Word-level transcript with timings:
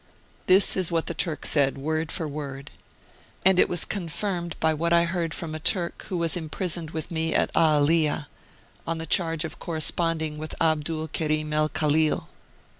This 0.47 0.75
is 0.75 0.91
what 0.91 1.05
the 1.05 1.13
Turk 1.13 1.45
said, 1.45 1.77
word 1.77 2.11
for 2.11 2.27
word. 2.27 2.71
And 3.45 3.59
it 3.59 3.69
was 3.69 3.85
confirmed 3.85 4.55
by 4.59 4.73
what 4.73 4.91
I 4.91 5.03
heard 5.03 5.31
from 5.31 5.53
a 5.53 5.59
Turk 5.59 6.05
who 6.09 6.17
was 6.17 6.35
imprisoned 6.35 6.89
with 6.89 7.11
me 7.11 7.35
at 7.35 7.51
Aaliya, 7.55 8.25
on 8.87 8.97
the 8.97 9.05
charge 9.05 9.45
of 9.45 9.59
con^sponding 9.59 10.37
with 10.37 10.59
Abdul 10.59 11.07
Kerim 11.09 11.53
el 11.53 11.69
Khalil. 11.69 12.29